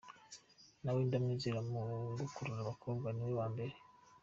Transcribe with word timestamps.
Na 0.83 0.89
we 0.95 0.99
ndamwizera 1.07 1.59
mu 1.71 1.81
gukurura 2.19 2.59
abakobwa 2.63 3.07
ni 3.15 3.23
uwa 3.29 3.45
mbere. 3.53 3.73